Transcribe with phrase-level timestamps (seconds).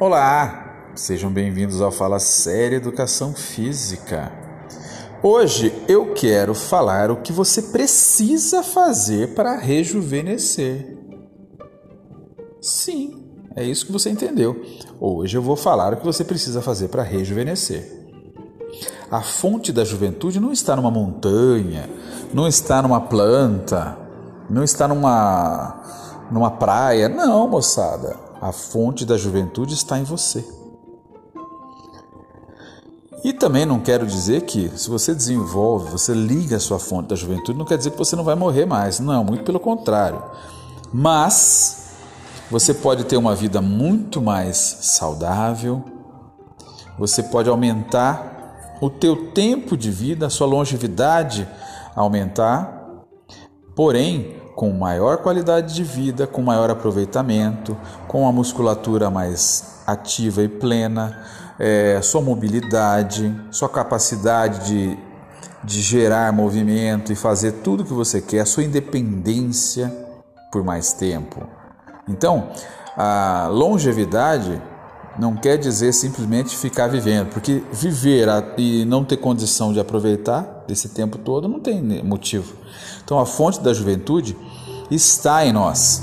[0.00, 4.32] Olá, sejam bem-vindos ao Fala Série Educação Física.
[5.22, 10.98] Hoje eu quero falar o que você precisa fazer para rejuvenescer.
[12.60, 13.24] Sim,
[13.54, 14.60] é isso que você entendeu.
[14.98, 17.88] Hoje eu vou falar o que você precisa fazer para rejuvenescer.
[19.08, 21.88] A fonte da juventude não está numa montanha,
[22.32, 23.96] não está numa planta,
[24.50, 25.82] não está numa
[26.32, 27.08] numa praia.
[27.08, 28.23] Não, moçada.
[28.44, 30.44] A fonte da juventude está em você.
[33.24, 37.16] E também não quero dizer que se você desenvolve, você liga a sua fonte da
[37.16, 39.00] juventude, não quer dizer que você não vai morrer mais.
[39.00, 40.22] Não, muito pelo contrário.
[40.92, 41.94] Mas
[42.50, 45.82] você pode ter uma vida muito mais saudável.
[46.98, 51.48] Você pode aumentar o teu tempo de vida, a sua longevidade
[51.96, 53.04] aumentar.
[53.74, 57.76] Porém, com maior qualidade de vida, com maior aproveitamento,
[58.06, 61.20] com a musculatura mais ativa e plena,
[61.58, 64.98] é, sua mobilidade, sua capacidade de,
[65.62, 69.92] de gerar movimento e fazer tudo o que você quer, sua independência
[70.50, 71.46] por mais tempo.
[72.08, 72.50] Então,
[72.96, 74.60] a longevidade
[75.18, 80.88] não quer dizer simplesmente ficar vivendo, porque viver e não ter condição de aproveitar desse
[80.88, 82.54] tempo todo não tem motivo.
[83.04, 84.36] Então a fonte da juventude
[84.90, 86.02] está em nós.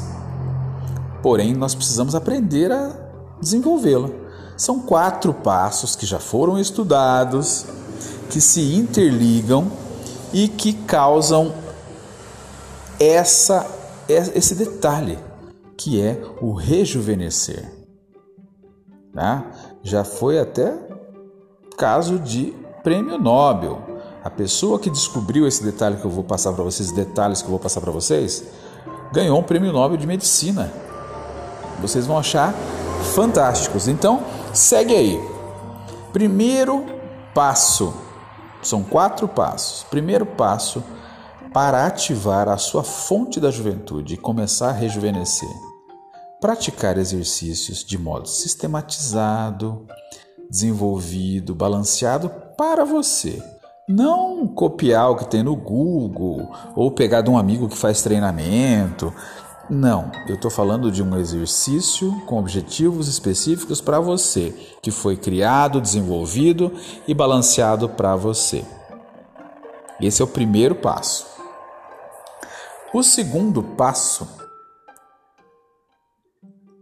[1.22, 2.92] Porém, nós precisamos aprender a
[3.40, 4.10] desenvolvê-la.
[4.58, 7.66] São quatro passos que já foram estudados,
[8.30, 9.72] que se interligam
[10.34, 11.54] e que causam
[13.00, 13.68] essa
[14.08, 15.18] esse detalhe,
[15.78, 17.81] que é o rejuvenescer.
[19.14, 19.44] Tá?
[19.84, 20.74] Já foi até
[21.78, 23.82] caso de prêmio Nobel.
[24.24, 27.52] A pessoa que descobriu esse detalhe que eu vou passar para vocês, detalhes que eu
[27.52, 28.44] vou passar para vocês,
[29.12, 30.72] ganhou um prêmio Nobel de Medicina.
[31.82, 32.54] Vocês vão achar
[33.16, 33.88] fantásticos.
[33.88, 35.20] Então, segue aí.
[36.14, 36.86] Primeiro
[37.34, 37.94] passo.
[38.62, 39.84] São quatro passos.
[39.90, 40.84] Primeiro passo
[41.52, 45.71] para ativar a sua fonte da juventude e começar a rejuvenescer
[46.42, 49.86] praticar exercícios de modo sistematizado,
[50.50, 53.42] desenvolvido, balanceado para você.
[53.88, 59.14] Não copiar o que tem no Google ou pegar de um amigo que faz treinamento.
[59.70, 64.50] Não, eu estou falando de um exercício com objetivos específicos para você,
[64.82, 66.74] que foi criado, desenvolvido
[67.08, 68.66] e balanceado para você.
[70.02, 71.28] Esse é o primeiro passo.
[72.94, 74.41] O segundo passo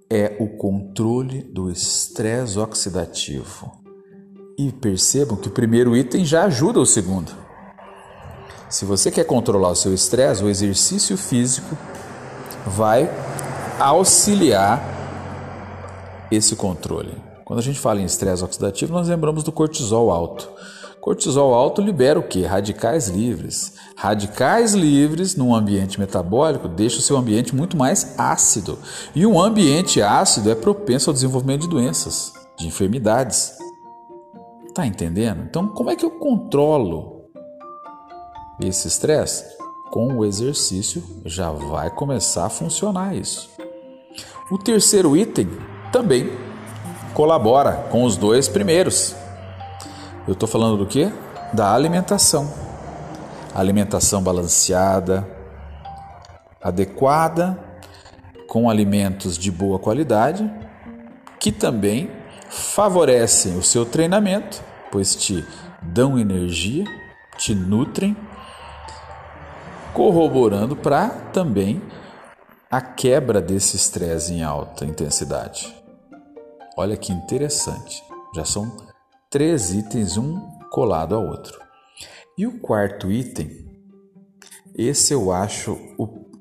[0.10, 3.72] é o controle do estresse oxidativo.
[4.58, 7.32] E percebam que o primeiro item já ajuda o segundo.
[8.68, 11.78] Se você quer controlar o seu estresse, o exercício físico
[12.66, 13.10] vai
[13.80, 14.84] auxiliar
[16.32, 17.14] esse controle.
[17.46, 20.52] Quando a gente fala em estresse oxidativo, nós lembramos do cortisol alto.
[21.02, 22.44] Cortisol alto libera o que?
[22.44, 23.74] Radicais livres.
[23.96, 28.78] Radicais livres num ambiente metabólico deixa o seu ambiente muito mais ácido.
[29.16, 33.54] E um ambiente ácido é propenso ao desenvolvimento de doenças, de enfermidades.
[34.74, 35.44] Tá entendendo?
[35.50, 37.24] Então, como é que eu controlo
[38.62, 39.58] esse estresse?
[39.90, 43.50] Com o exercício já vai começar a funcionar isso.
[44.52, 45.50] O terceiro item
[45.92, 46.30] também
[47.14, 49.16] colabora com os dois primeiros.
[50.30, 51.12] Eu estou falando do que?
[51.52, 52.54] Da alimentação.
[53.56, 55.28] Alimentação balanceada,
[56.62, 57.58] adequada,
[58.48, 60.48] com alimentos de boa qualidade,
[61.40, 62.12] que também
[62.48, 65.44] favorecem o seu treinamento, pois te
[65.82, 66.86] dão energia,
[67.36, 68.16] te nutrem,
[69.96, 71.82] corroborando para também
[72.70, 75.76] a quebra desse estresse em alta intensidade.
[76.78, 78.04] Olha que interessante.
[78.36, 78.89] Já são
[79.30, 80.40] três itens, um
[80.72, 81.60] colado ao outro.
[82.38, 83.68] E o quarto item,
[84.76, 85.78] esse eu acho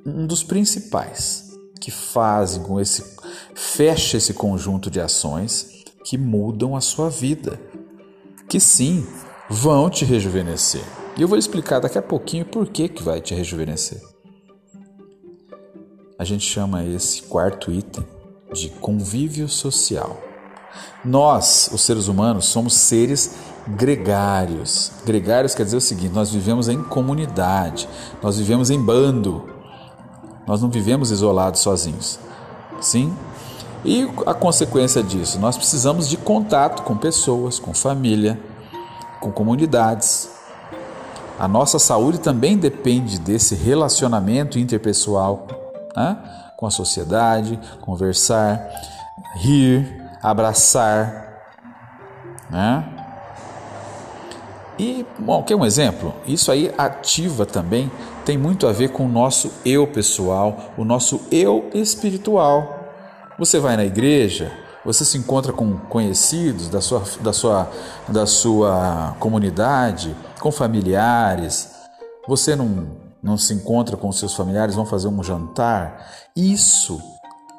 [0.06, 1.50] um dos principais
[1.80, 3.16] que fazem com esse
[3.54, 7.60] fecha esse conjunto de ações que mudam a sua vida,
[8.48, 9.06] que sim,
[9.50, 10.82] vão te rejuvenescer.
[11.16, 14.00] E eu vou explicar daqui a pouquinho por que que vai te rejuvenescer.
[16.18, 18.04] A gente chama esse quarto item
[18.52, 20.27] de convívio social.
[21.04, 23.34] Nós, os seres humanos, somos seres
[23.66, 24.92] gregários.
[25.04, 27.88] Gregários quer dizer o seguinte: nós vivemos em comunidade,
[28.22, 29.48] nós vivemos em bando,
[30.46, 32.18] nós não vivemos isolados sozinhos.
[32.80, 33.14] Sim?
[33.84, 35.38] E a consequência disso?
[35.38, 38.38] Nós precisamos de contato com pessoas, com família,
[39.20, 40.30] com comunidades.
[41.38, 45.46] A nossa saúde também depende desse relacionamento interpessoal
[45.94, 46.16] né?
[46.56, 48.60] com a sociedade, conversar,
[49.36, 51.28] rir, abraçar,
[52.50, 52.98] né?
[54.78, 56.14] E, bom, quer um exemplo?
[56.24, 57.90] Isso aí ativa também,
[58.24, 62.78] tem muito a ver com o nosso eu pessoal, o nosso eu espiritual.
[63.38, 64.52] Você vai na igreja,
[64.84, 67.70] você se encontra com conhecidos da sua, da sua,
[68.08, 71.70] da sua comunidade, com familiares,
[72.28, 72.86] você não,
[73.20, 76.06] não se encontra com seus familiares, vão fazer um jantar.
[76.36, 77.02] Isso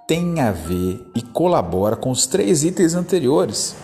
[0.09, 3.75] tem a ver e colabora com os três itens anteriores.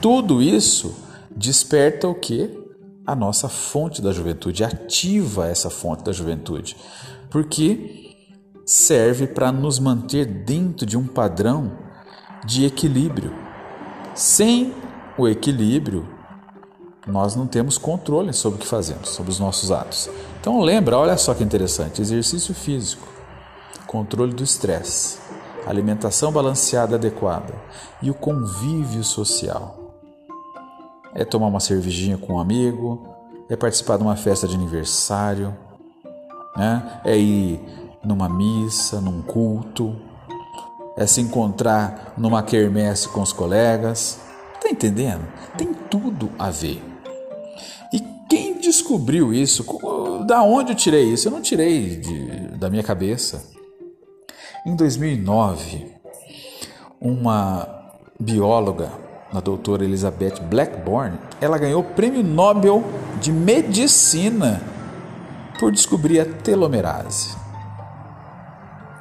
[0.00, 0.92] Tudo isso
[1.30, 2.58] desperta o que?
[3.06, 6.76] A nossa fonte da juventude, ativa essa fonte da juventude,
[7.30, 8.16] porque
[8.66, 11.78] serve para nos manter dentro de um padrão
[12.44, 13.32] de equilíbrio.
[14.12, 14.74] Sem
[15.16, 16.04] o equilíbrio,
[17.06, 20.10] nós não temos controle sobre o que fazemos, sobre os nossos atos.
[20.40, 23.06] Então lembra, olha só que interessante, exercício físico,
[23.86, 25.30] controle do estresse,
[25.66, 27.54] alimentação balanceada adequada
[28.02, 29.78] e o convívio social.
[31.14, 33.06] É tomar uma cervejinha com um amigo,
[33.48, 35.56] é participar de uma festa de aniversário,
[36.56, 37.00] né?
[37.04, 37.60] é ir
[38.04, 39.96] numa missa, num culto,
[40.96, 44.20] é se encontrar numa quermesse com os colegas.
[44.60, 45.26] Tá entendendo?
[45.56, 46.82] Tem tudo a ver.
[47.92, 49.64] E quem descobriu isso?
[50.26, 51.28] Da onde eu tirei isso?
[51.28, 52.26] Eu não tirei de,
[52.58, 53.42] da minha cabeça.
[54.66, 55.90] Em 2009,
[57.00, 57.66] uma
[58.18, 58.92] bióloga,
[59.32, 62.84] a doutora Elizabeth Blackburn, ela ganhou o Prêmio Nobel
[63.18, 64.60] de Medicina
[65.58, 67.34] por descobrir a telomerase.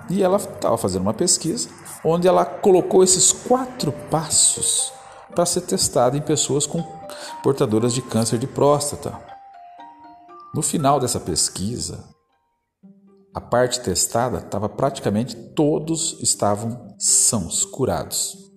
[0.09, 1.67] E ela estava fazendo uma pesquisa
[2.05, 4.93] onde ela colocou esses quatro passos
[5.35, 6.81] para ser testada em pessoas com
[7.43, 9.13] portadoras de câncer de próstata.
[10.55, 12.01] No final dessa pesquisa,
[13.33, 18.51] a parte testada estava praticamente todos estavam sãos, curados.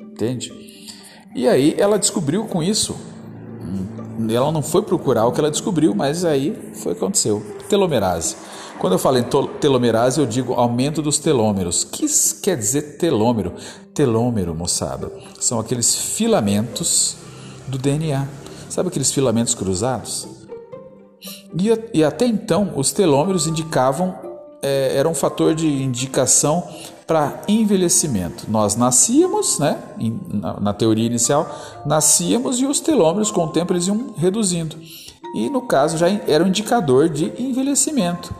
[0.00, 0.52] Entende?
[1.34, 2.96] E aí ela descobriu com isso.
[4.28, 7.42] Ela não foi procurar o que ela descobriu, mas aí foi o que aconteceu.
[7.68, 8.36] Telomerase.
[8.78, 9.24] Quando eu falo em
[9.60, 11.82] telomerase, eu digo aumento dos telômeros.
[11.82, 12.06] O que
[12.42, 13.54] quer dizer telômero?
[13.94, 17.16] Telômero, moçada, são aqueles filamentos
[17.68, 18.26] do DNA.
[18.68, 20.39] Sabe aqueles filamentos cruzados?
[21.58, 24.14] E, e até então, os telômeros indicavam,
[24.62, 26.66] é, era um fator de indicação
[27.06, 28.44] para envelhecimento.
[28.48, 29.78] Nós nascíamos, né,
[30.32, 31.48] na, na teoria inicial,
[31.84, 34.76] nascíamos e os telômeros com o tempo eles iam reduzindo.
[35.34, 38.32] E no caso já era um indicador de envelhecimento.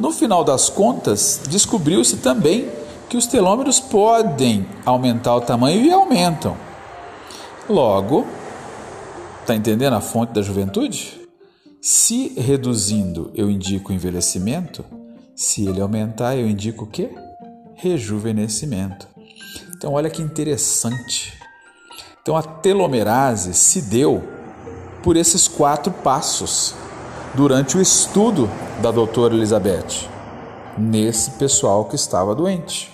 [0.00, 2.68] No final das contas, descobriu-se também
[3.08, 6.56] que os telômeros podem aumentar o tamanho e aumentam.
[7.68, 8.26] Logo,
[9.42, 11.21] está entendendo a fonte da juventude?
[11.84, 14.84] Se reduzindo eu indico envelhecimento,
[15.34, 17.10] se ele aumentar eu indico o quê?
[17.74, 19.08] Rejuvenescimento.
[19.76, 21.36] Então olha que interessante.
[22.22, 24.22] Então a telomerase se deu
[25.02, 26.72] por esses quatro passos
[27.34, 28.48] durante o estudo
[28.80, 30.08] da doutora Elizabeth
[30.78, 32.92] nesse pessoal que estava doente.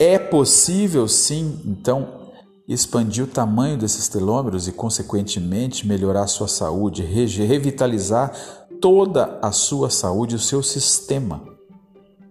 [0.00, 2.21] É possível sim, então,
[2.72, 8.32] expandir o tamanho desses telômeros e, consequentemente, melhorar a sua saúde, revitalizar
[8.80, 11.42] toda a sua saúde, o seu sistema,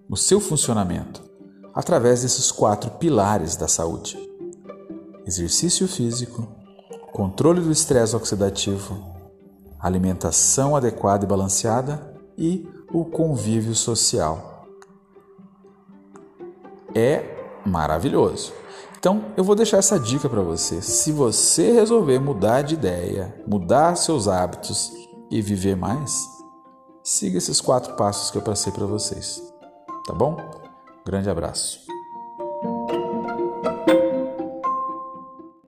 [0.10, 1.22] o seu funcionamento,
[1.74, 4.18] através desses quatro pilares da saúde:
[5.26, 6.48] exercício físico,
[7.12, 9.16] controle do estresse oxidativo,
[9.80, 14.68] alimentação adequada e balanceada e o convívio social.
[16.94, 17.24] É
[17.66, 18.61] maravilhoso.
[19.02, 20.80] Então, eu vou deixar essa dica para você.
[20.80, 24.94] Se você resolver mudar de ideia, mudar seus hábitos
[25.32, 26.30] e viver mais,
[27.04, 29.42] siga esses quatro passos que eu passei para vocês.
[30.06, 30.38] Tá bom?
[31.04, 31.80] Grande abraço.